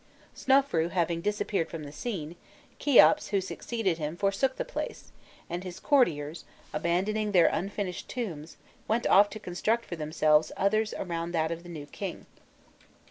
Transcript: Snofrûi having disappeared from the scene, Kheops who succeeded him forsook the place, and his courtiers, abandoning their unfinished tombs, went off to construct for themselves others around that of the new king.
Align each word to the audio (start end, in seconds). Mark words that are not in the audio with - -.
Snofrûi 0.35 0.89
having 0.89 1.21
disappeared 1.21 1.69
from 1.69 1.83
the 1.83 1.91
scene, 1.91 2.35
Kheops 2.79 3.27
who 3.27 3.39
succeeded 3.39 3.99
him 3.99 4.17
forsook 4.17 4.55
the 4.55 4.65
place, 4.65 5.11
and 5.47 5.63
his 5.63 5.79
courtiers, 5.79 6.43
abandoning 6.73 7.33
their 7.33 7.45
unfinished 7.49 8.09
tombs, 8.09 8.57
went 8.87 9.05
off 9.05 9.29
to 9.29 9.39
construct 9.39 9.85
for 9.85 9.95
themselves 9.95 10.51
others 10.57 10.95
around 10.95 11.33
that 11.33 11.51
of 11.51 11.61
the 11.61 11.69
new 11.69 11.85
king. 11.85 12.25